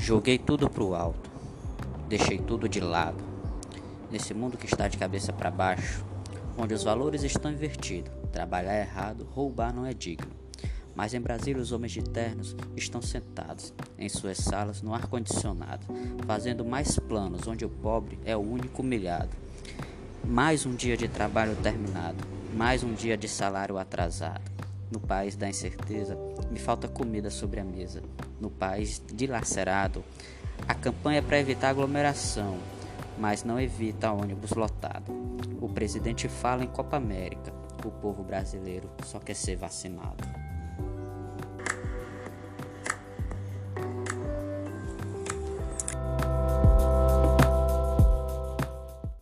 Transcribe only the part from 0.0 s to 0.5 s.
Joguei